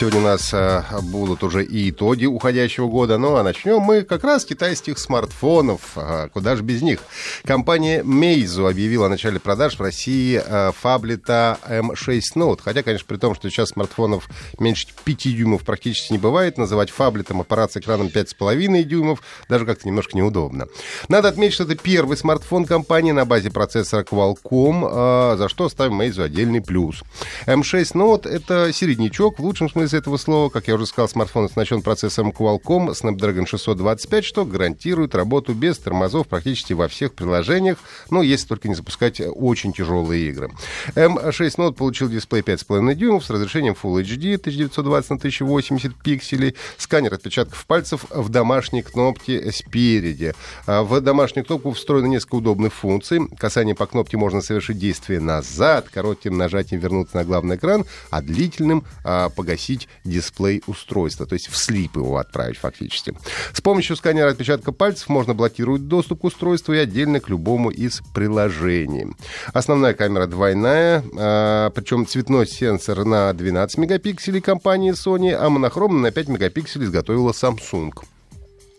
Сегодня 0.00 0.20
у 0.20 0.22
нас 0.22 0.54
а, 0.54 0.82
будут 1.02 1.44
уже 1.44 1.62
и 1.62 1.90
итоги 1.90 2.24
уходящего 2.24 2.88
года. 2.88 3.18
Ну 3.18 3.36
а 3.36 3.42
начнем 3.42 3.80
мы 3.82 4.00
как 4.00 4.24
раз 4.24 4.44
с 4.44 4.46
китайских 4.46 4.98
смартфонов. 4.98 5.90
А, 5.94 6.30
куда 6.30 6.56
же 6.56 6.62
без 6.62 6.80
них? 6.80 7.00
Компания 7.44 8.02
Meizu 8.02 8.66
объявила 8.66 9.04
о 9.04 9.08
начале 9.10 9.38
продаж 9.38 9.78
в 9.78 9.82
России 9.82 10.40
а, 10.42 10.72
фаблета 10.72 11.58
M6 11.68 12.22
Note. 12.34 12.60
Хотя, 12.64 12.82
конечно, 12.82 13.04
при 13.06 13.18
том, 13.18 13.34
что 13.34 13.50
сейчас 13.50 13.68
смартфонов 13.68 14.30
меньше 14.58 14.86
5 15.04 15.36
дюймов 15.36 15.64
практически 15.66 16.12
не 16.12 16.18
бывает. 16.18 16.56
Называть 16.56 16.88
фаблетом 16.88 17.42
аппарат 17.42 17.72
с 17.72 17.76
экраном 17.76 18.06
5,5 18.06 18.82
дюймов 18.84 19.20
даже 19.50 19.66
как-то 19.66 19.86
немножко 19.86 20.16
неудобно. 20.16 20.66
Надо 21.08 21.28
отметить, 21.28 21.52
что 21.52 21.64
это 21.64 21.74
первый 21.74 22.16
смартфон 22.16 22.64
компании 22.64 23.12
на 23.12 23.26
базе 23.26 23.50
процессора 23.50 24.02
Qualcomm, 24.04 25.36
за 25.36 25.50
что 25.50 25.68
ставим 25.68 26.00
Meizu 26.00 26.22
отдельный 26.22 26.62
плюс. 26.62 27.02
M6 27.44 27.92
Note— 27.92 28.26
это 28.30 28.72
середнячок 28.72 29.38
в 29.38 29.42
лучшем 29.42 29.68
смысле 29.68 29.89
из 29.90 29.94
этого 29.94 30.16
слова. 30.16 30.50
Как 30.50 30.68
я 30.68 30.74
уже 30.76 30.86
сказал, 30.86 31.08
смартфон 31.08 31.46
оснащен 31.46 31.82
процессором 31.82 32.30
Qualcomm 32.30 32.90
Snapdragon 32.90 33.46
625, 33.46 34.24
что 34.24 34.44
гарантирует 34.44 35.14
работу 35.14 35.52
без 35.52 35.78
тормозов 35.78 36.28
практически 36.28 36.72
во 36.72 36.86
всех 36.86 37.14
приложениях, 37.14 37.78
ну, 38.08 38.22
если 38.22 38.46
только 38.46 38.68
не 38.68 38.74
запускать 38.74 39.20
очень 39.20 39.72
тяжелые 39.72 40.28
игры. 40.28 40.52
M6 40.94 41.56
Note 41.56 41.72
получил 41.72 42.08
дисплей 42.08 42.42
5,5 42.42 42.94
дюймов 42.94 43.24
с 43.24 43.30
разрешением 43.30 43.76
Full 43.80 44.02
HD 44.02 44.36
1920 44.36 45.10
на 45.10 45.16
1080 45.16 45.94
пикселей, 45.96 46.54
сканер 46.76 47.14
отпечатков 47.14 47.66
пальцев 47.66 48.04
в 48.10 48.28
домашней 48.28 48.82
кнопке 48.82 49.50
спереди. 49.50 50.34
А 50.66 50.82
в 50.82 51.00
домашнюю 51.00 51.44
кнопку 51.44 51.72
встроено 51.72 52.06
несколько 52.06 52.36
удобных 52.36 52.72
функций. 52.72 53.20
Касание 53.38 53.74
по 53.74 53.86
кнопке 53.86 54.16
можно 54.16 54.40
совершить 54.40 54.78
действие 54.78 55.20
назад, 55.20 55.88
коротким 55.88 56.38
нажатием 56.38 56.80
вернуться 56.80 57.16
на 57.16 57.24
главный 57.24 57.56
экран, 57.56 57.84
а 58.10 58.22
длительным 58.22 58.84
а, 59.04 59.30
погасить 59.30 59.79
включить 59.80 59.88
дисплей 60.04 60.62
устройства, 60.66 61.26
то 61.26 61.34
есть 61.34 61.48
в 61.48 61.56
слип 61.56 61.96
его 61.96 62.18
отправить 62.18 62.58
фактически. 62.58 63.14
С 63.52 63.60
помощью 63.60 63.96
сканера 63.96 64.30
отпечатка 64.30 64.72
пальцев 64.72 65.08
можно 65.08 65.34
блокировать 65.34 65.88
доступ 65.88 66.20
к 66.20 66.24
устройству 66.24 66.74
и 66.74 66.78
отдельно 66.78 67.20
к 67.20 67.28
любому 67.28 67.70
из 67.70 68.02
приложений. 68.14 69.14
Основная 69.52 69.94
камера 69.94 70.26
двойная, 70.26 71.04
а, 71.18 71.70
причем 71.70 72.06
цветной 72.06 72.46
сенсор 72.46 73.04
на 73.04 73.32
12 73.32 73.78
мегапикселей 73.78 74.40
компании 74.40 74.92
Sony, 74.92 75.32
а 75.32 75.48
монохромный 75.48 76.02
на 76.02 76.10
5 76.10 76.28
мегапикселей 76.28 76.86
изготовила 76.86 77.32
Samsung. 77.32 77.92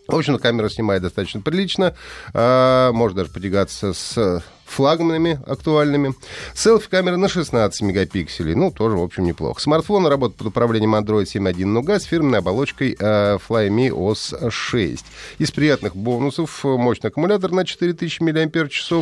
В 0.08 0.16
общем, 0.16 0.38
камера 0.38 0.68
снимает 0.68 1.02
достаточно 1.02 1.40
прилично. 1.40 1.94
А, 2.34 2.92
можно 2.92 3.18
даже 3.18 3.30
потягаться 3.32 3.92
с 3.92 4.42
флагманами 4.72 5.40
актуальными. 5.46 6.14
Селфи-камера 6.54 7.16
на 7.16 7.28
16 7.28 7.82
мегапикселей. 7.82 8.54
Ну, 8.54 8.70
тоже, 8.70 8.96
в 8.96 9.02
общем, 9.02 9.24
неплохо. 9.24 9.60
Смартфон 9.60 10.06
работает 10.06 10.38
под 10.38 10.46
управлением 10.48 10.94
Android 10.94 11.24
7.1 11.24 11.54
Nougat 11.54 12.00
с 12.00 12.04
фирменной 12.04 12.38
оболочкой 12.38 12.96
э, 12.98 13.38
Flyme 13.48 13.90
OS 13.90 14.50
6. 14.50 15.04
Из 15.38 15.50
приятных 15.50 15.94
бонусов 15.94 16.64
мощный 16.64 17.08
аккумулятор 17.08 17.52
на 17.52 17.64
4000 17.64 18.20
мАч. 18.20 18.92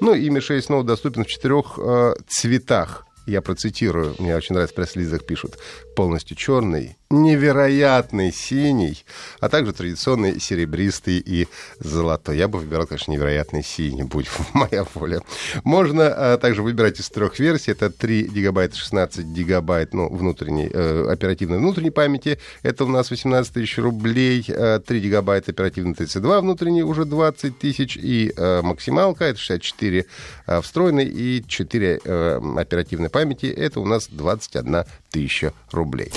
Ну, 0.00 0.14
и 0.14 0.28
Mi 0.28 0.40
6 0.40 0.70
Note 0.70 0.84
доступен 0.84 1.24
в 1.24 1.26
четырех 1.28 1.78
э, 1.78 2.14
цветах. 2.26 3.04
Я 3.26 3.42
процитирую, 3.42 4.14
мне 4.18 4.34
очень 4.34 4.54
нравится, 4.54 4.72
в 4.72 4.76
пресс-лизах 4.76 5.26
пишут, 5.26 5.58
полностью 5.94 6.34
черный, 6.34 6.96
невероятный 7.10 8.32
синий, 8.32 9.04
а 9.40 9.48
также 9.48 9.72
традиционный 9.72 10.38
серебристый 10.38 11.18
и 11.24 11.48
золотой. 11.78 12.36
Я 12.36 12.48
бы 12.48 12.58
выбирал, 12.58 12.86
конечно, 12.86 13.10
невероятный 13.12 13.64
синий, 13.64 14.02
будь 14.02 14.28
моя 14.52 14.84
воля. 14.94 15.22
Можно 15.64 16.08
а, 16.08 16.38
также 16.38 16.62
выбирать 16.62 17.00
из 17.00 17.08
трех 17.08 17.38
версий. 17.38 17.72
Это 17.72 17.88
3 17.88 18.24
гигабайта, 18.24 18.76
16 18.76 19.24
гигабайт 19.24 19.94
ну, 19.94 20.08
внутренней, 20.08 20.70
э, 20.72 21.06
оперативной 21.10 21.58
внутренней 21.58 21.90
памяти. 21.90 22.38
Это 22.62 22.84
у 22.84 22.88
нас 22.88 23.10
18 23.10 23.54
тысяч 23.54 23.78
рублей. 23.78 24.42
3 24.42 24.54
э, 24.56 24.98
гигабайта 24.98 25.52
оперативной 25.52 25.94
32 25.94 26.42
внутренней 26.42 26.82
уже 26.82 27.06
20 27.06 27.58
тысяч. 27.58 27.96
И 27.96 28.34
э, 28.36 28.60
максималка, 28.62 29.24
это 29.24 29.38
64 29.38 30.04
э, 30.46 30.60
встроенной 30.60 31.06
и 31.06 31.42
4 31.46 32.00
э, 32.04 32.40
оперативной 32.58 33.08
памяти. 33.08 33.46
Это 33.46 33.80
у 33.80 33.86
нас 33.86 34.08
21 34.10 34.84
тысяча 35.10 35.54
рублей. 35.72 36.12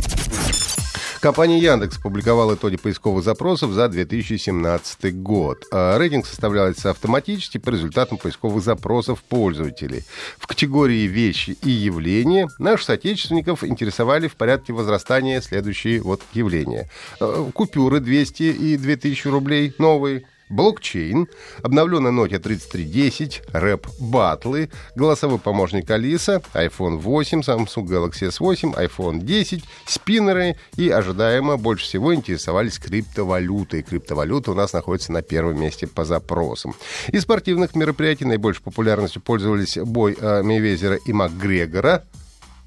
Компания 1.22 1.60
Яндекс 1.60 2.00
опубликовала 2.00 2.56
итоги 2.56 2.78
поисковых 2.78 3.24
запросов 3.24 3.74
за 3.74 3.88
2017 3.88 5.22
год. 5.22 5.66
А 5.72 5.96
рейтинг 6.00 6.26
составляется 6.26 6.90
автоматически 6.90 7.60
по 7.60 7.70
результатам 7.70 8.18
поисковых 8.18 8.64
запросов 8.64 9.22
пользователей. 9.22 10.04
В 10.40 10.48
категории 10.48 11.06
«Вещи 11.06 11.56
и 11.62 11.70
явления» 11.70 12.50
наших 12.58 12.88
соотечественников 12.88 13.64
интересовали 13.64 14.28
в 14.28 14.36
порядке 14.36 14.74
возрастания 14.74 15.42
следующие 15.42 16.02
вот 16.02 16.24
явления. 16.34 16.90
Э, 17.20 17.52
купюры 17.54 18.00
200 18.00 18.42
и 18.42 18.76
2000 18.76 19.28
рублей 19.28 19.76
новые, 19.78 20.26
блокчейн, 20.52 21.28
обновленная 21.64 22.12
Nokia 22.12 22.40
3310, 22.40 23.42
рэп 23.54 23.88
батлы, 24.00 24.70
голосовой 24.96 25.40
помощник 25.40 25.90
Алиса, 25.90 26.42
iPhone 26.54 26.98
8, 26.98 27.40
Samsung 27.42 27.86
Galaxy 27.88 28.30
S8, 28.30 28.76
iPhone 28.76 29.22
10, 29.22 29.64
спиннеры 29.86 30.56
и 30.76 30.90
ожидаемо 30.90 31.58
больше 31.58 31.86
всего 31.86 32.14
интересовались 32.14 32.78
криптовалютой. 32.80 33.84
Криптовалюта 33.84 34.52
у 34.52 34.56
нас 34.56 34.74
находится 34.74 35.12
на 35.12 35.22
первом 35.22 35.60
месте 35.60 35.88
по 35.88 36.06
запросам. 36.06 36.76
Из 37.08 37.24
спортивных 37.24 37.76
мероприятий 37.76 38.26
наибольшей 38.26 38.64
популярностью 38.64 39.22
пользовались 39.22 39.78
бой 39.78 40.18
э, 40.20 40.44
Мейвезера 40.44 40.96
и 40.96 41.14
Макгрегора, 41.14 42.06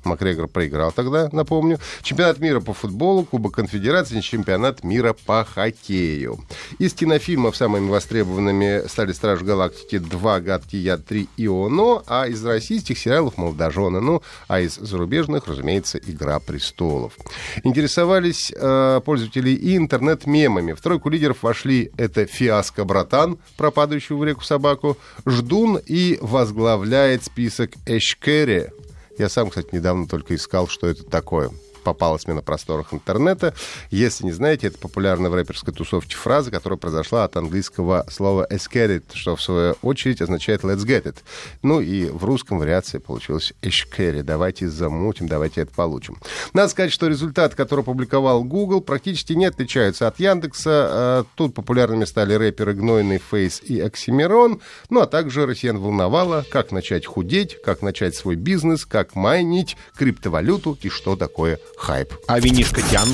Макгрегор 0.04 0.48
проиграл 0.48 0.92
тогда, 0.92 1.28
напомню. 1.32 1.78
Чемпионат 2.02 2.38
мира 2.38 2.60
по 2.60 2.72
футболу, 2.72 3.24
Кубок 3.24 3.54
конфедерации, 3.54 4.20
чемпионат 4.20 4.84
мира 4.84 5.14
по 5.26 5.44
хоккею. 5.44 6.38
Из 6.78 6.92
кинофильмов 6.94 7.56
самыми 7.56 7.88
востребованными 7.88 8.86
стали 8.88 9.12
«Страж 9.12 9.40
галактики 9.40 9.96
2», 9.96 10.40
«Гадкий 10.40 10.78
я 10.78 10.94
3» 10.94 11.28
и 11.36 11.46
«Оно», 11.46 12.02
а 12.06 12.26
из 12.26 12.44
российских 12.44 12.98
сериалов 12.98 13.36
«Молодожены», 13.36 14.00
ну, 14.00 14.22
а 14.48 14.60
из 14.60 14.74
зарубежных, 14.74 15.46
разумеется, 15.46 15.98
«Игра 15.98 16.38
престолов». 16.40 17.14
Интересовались 17.62 18.52
э, 18.54 19.00
пользователи 19.04 19.50
и 19.50 19.76
интернет-мемами. 19.76 20.72
В 20.72 20.80
тройку 20.80 21.08
лидеров 21.08 21.42
вошли 21.42 21.90
это 21.96 22.26
«Фиаско, 22.26 22.84
братан», 22.84 23.38
про 23.56 23.70
падающую 23.70 24.18
в 24.18 24.24
реку 24.24 24.42
собаку, 24.42 24.96
«Ждун» 25.26 25.78
и 25.84 26.18
возглавляет 26.20 27.24
список 27.24 27.72
«Эшкери», 27.86 28.70
я 29.18 29.28
сам, 29.28 29.50
кстати, 29.50 29.68
недавно 29.72 30.06
только 30.06 30.34
искал, 30.34 30.68
что 30.68 30.86
это 30.86 31.04
такое 31.04 31.50
попалась 31.84 32.26
мне 32.26 32.34
на 32.34 32.42
просторах 32.42 32.92
интернета. 32.92 33.54
Если 33.90 34.24
не 34.24 34.32
знаете, 34.32 34.66
это 34.68 34.78
популярная 34.78 35.30
в 35.30 35.34
рэперской 35.34 35.72
тусовке 35.72 36.16
фраза, 36.16 36.50
которая 36.50 36.78
произошла 36.78 37.24
от 37.24 37.36
английского 37.36 38.04
слова 38.10 38.46
«escated», 38.50 39.04
что 39.12 39.36
в 39.36 39.42
свою 39.42 39.76
очередь 39.82 40.20
означает 40.20 40.62
«let's 40.62 40.84
get 40.84 41.04
it». 41.04 41.18
Ну 41.62 41.80
и 41.80 42.06
в 42.06 42.24
русском 42.24 42.58
вариации 42.58 42.98
получилось 42.98 43.52
«эшкери». 43.62 44.22
Давайте 44.22 44.68
замутим, 44.68 45.28
давайте 45.28 45.60
это 45.60 45.72
получим. 45.72 46.16
Надо 46.52 46.68
сказать, 46.68 46.92
что 46.92 47.06
результаты, 47.06 47.54
которые 47.56 47.82
опубликовал 47.82 48.42
Google, 48.42 48.80
практически 48.80 49.34
не 49.34 49.44
отличаются 49.44 50.08
от 50.08 50.18
Яндекса. 50.18 50.70
А 50.90 51.24
тут 51.34 51.54
популярными 51.54 52.04
стали 52.04 52.34
рэперы 52.34 52.72
Гнойный 52.72 53.18
Фейс 53.18 53.60
и 53.62 53.80
Оксимирон. 53.80 54.60
Ну 54.88 55.00
а 55.00 55.06
также 55.06 55.46
россиян 55.46 55.78
волновало, 55.78 56.44
как 56.50 56.72
начать 56.72 57.06
худеть, 57.06 57.60
как 57.62 57.82
начать 57.82 58.14
свой 58.14 58.36
бизнес, 58.36 58.86
как 58.86 59.14
майнить 59.14 59.76
криптовалюту 59.96 60.78
и 60.82 60.88
что 60.88 61.16
такое 61.16 61.58
хайп. 61.76 62.12
А 62.26 62.40
винишко 62.40 62.80
тян? 62.90 63.08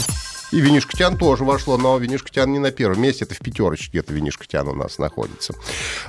И 0.52 0.61
винишко 0.61 0.97
тян 0.97 1.17
тоже 1.17 1.44
вошло, 1.44 1.76
но 1.76 1.97
винишко 1.99 2.31
тян 2.31 2.52
не 2.52 2.58
на 2.58 2.70
первом 2.73 3.02
месте, 3.02 3.25
это 3.25 3.35
в 3.35 3.38
пятерочке 3.38 3.88
где-то 3.91 4.12
винишко 4.12 4.47
тян 4.47 4.67
у 4.69 4.75
нас 4.75 4.99
находится. 4.99 5.55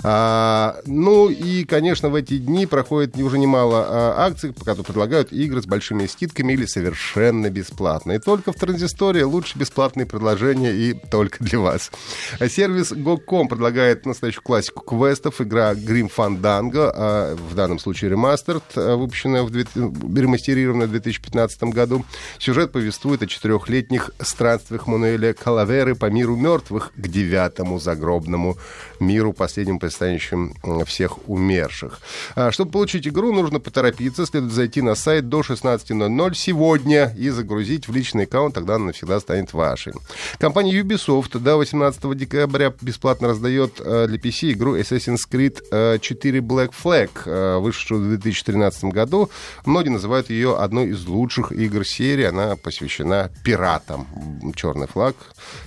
А, 0.03 0.77
ну 0.85 1.29
и, 1.29 1.63
конечно, 1.63 2.09
в 2.09 2.15
эти 2.15 2.37
дни 2.37 2.65
проходит 2.65 3.15
уже 3.17 3.37
немало 3.37 3.85
а, 3.87 4.25
акций, 4.25 4.53
которые 4.53 4.83
предлагают 4.83 5.31
игры 5.31 5.61
с 5.61 5.65
большими 5.65 6.07
скидками 6.07 6.53
или 6.53 6.65
совершенно 6.65 7.49
бесплатно. 7.49 8.13
И 8.13 8.19
только 8.19 8.51
в 8.51 8.55
транзисторе 8.55 9.25
лучше 9.25 9.57
бесплатные 9.57 10.05
предложения 10.05 10.71
и 10.71 10.93
только 10.93 11.43
для 11.43 11.59
вас. 11.59 11.91
А 12.39 12.49
сервис 12.49 12.91
Go.com 12.91 13.47
предлагает 13.47 14.05
настоящую 14.05 14.43
классику 14.43 14.81
квестов, 14.81 15.41
игра 15.41 15.73
Grim 15.73 16.11
Fandango, 16.15 16.91
а, 16.93 17.35
в 17.35 17.53
данном 17.53 17.77
случае 17.77 18.11
ремастер, 18.11 18.61
а, 18.75 18.95
выпущенная 18.95 19.43
в, 19.43 19.51
ремастерированная 19.51 20.87
в 20.87 20.91
2015 20.91 21.63
году. 21.71 22.05
Сюжет 22.39 22.71
повествует 22.71 23.21
о 23.21 23.27
четырехлетних 23.27 24.11
странствиях 24.31 24.87
Мануэля 24.87 25.33
Калаверы 25.33 25.95
по 25.95 26.05
миру 26.05 26.35
мертвых 26.35 26.91
к 26.95 27.07
девятому 27.07 27.79
загробному 27.79 28.57
миру, 28.99 29.33
последним 29.33 29.79
пристанищем 29.79 30.53
всех 30.85 31.29
умерших. 31.29 31.99
А, 32.35 32.51
чтобы 32.51 32.71
получить 32.71 33.07
игру, 33.07 33.33
нужно 33.33 33.59
поторопиться, 33.59 34.25
следует 34.25 34.53
зайти 34.53 34.81
на 34.81 34.95
сайт 34.95 35.29
до 35.29 35.41
16.00 35.41 36.33
сегодня 36.33 37.13
и 37.17 37.29
загрузить 37.29 37.87
в 37.87 37.93
личный 37.93 38.23
аккаунт, 38.23 38.55
тогда 38.55 38.75
она 38.75 38.85
навсегда 38.87 39.19
станет 39.19 39.53
вашей. 39.53 39.93
Компания 40.39 40.79
Ubisoft 40.79 41.37
до 41.39 41.57
18 41.57 42.17
декабря 42.17 42.73
бесплатно 42.81 43.29
раздает 43.29 43.79
э, 43.79 44.07
для 44.07 44.17
PC 44.17 44.53
игру 44.53 44.77
Assassin's 44.77 45.21
Creed 45.29 45.99
4 45.99 46.39
э, 46.39 46.41
Black 46.41 46.71
Flag, 46.83 47.09
э, 47.25 47.57
вышедшую 47.57 48.01
в 48.01 48.07
2013 48.09 48.85
году. 48.85 49.29
Многие 49.65 49.89
называют 49.89 50.29
ее 50.29 50.57
одной 50.57 50.89
из 50.89 51.05
лучших 51.05 51.51
игр 51.51 51.85
серии. 51.85 52.25
Она 52.25 52.55
посвящена 52.55 53.31
пиратам. 53.43 54.07
Черный 54.55 54.87
флаг, 54.87 55.15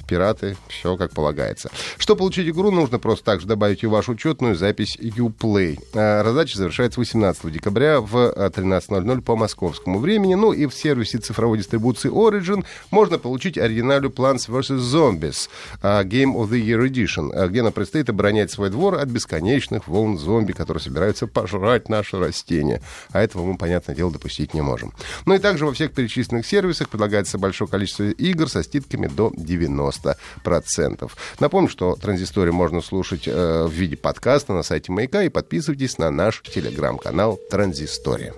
пираты, 0.08 0.56
все 0.68 0.96
как 0.96 1.12
полагается. 1.12 1.70
Чтобы 1.96 2.18
получить 2.18 2.48
игру, 2.48 2.70
нужно 2.70 2.98
просто 2.98 3.24
также 3.24 3.46
добавить 3.46 3.84
в 3.84 3.90
вашу 3.90 4.12
учетную 4.12 4.54
запись 4.56 4.96
Uplay. 4.96 5.78
Раздача 5.92 6.58
завершается 6.58 7.00
18 7.00 7.52
декабря 7.52 8.00
в 8.00 8.16
13.00 8.16 9.22
по 9.22 9.36
московскому 9.36 9.98
времени. 9.98 10.34
Ну 10.34 10.52
и 10.52 10.66
в 10.66 10.74
сервисе 10.74 11.18
цифровой 11.18 11.58
дистрибуции 11.58 12.10
Origin 12.10 12.64
можно 12.90 13.18
получить 13.18 13.58
оригинальную 13.58 14.12
Plants 14.12 14.48
vs. 14.48 14.78
Zombies 14.78 15.48
Game 15.82 16.34
of 16.34 16.50
the 16.50 16.60
Year 16.60 16.86
Edition, 16.88 17.48
где 17.48 17.62
нам 17.62 17.72
предстоит 17.72 18.10
оборонять 18.10 18.50
свой 18.50 18.70
двор 18.70 18.94
от 18.96 19.08
бесконечных 19.08 19.88
волн 19.88 20.18
зомби, 20.18 20.52
которые 20.52 20.82
собираются 20.82 21.26
пожрать 21.26 21.88
наши 21.88 22.18
растения. 22.18 22.82
А 23.12 23.22
этого 23.22 23.44
мы, 23.44 23.56
понятное 23.56 23.94
дело, 23.94 24.10
допустить 24.10 24.54
не 24.54 24.60
можем. 24.60 24.92
Ну 25.26 25.34
и 25.34 25.38
также 25.38 25.66
во 25.66 25.72
всех 25.72 25.92
перечисленных 25.92 26.46
сервисах 26.46 26.88
предлагается 26.88 27.38
большое 27.38 27.68
количество 27.68 28.04
игр 28.44 28.50
со 28.50 28.62
скидками 28.62 29.06
до 29.06 29.28
90%. 29.30 31.10
Напомню, 31.40 31.68
что 31.68 31.96
транзисторию 31.96 32.54
можно 32.54 32.80
слушать 32.80 33.26
э, 33.26 33.64
в 33.64 33.72
виде 33.72 33.96
подкаста 33.96 34.52
на 34.52 34.62
сайте 34.62 34.92
Маяка 34.92 35.22
и 35.22 35.28
подписывайтесь 35.28 35.98
на 35.98 36.10
наш 36.10 36.42
телеграм-канал 36.42 37.38
Транзистория. 37.50 38.34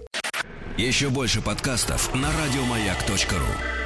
Еще 0.77 1.09
больше 1.09 1.41
подкастов 1.41 2.15
на 2.15 2.29
радиомаяк.ру 2.29 3.86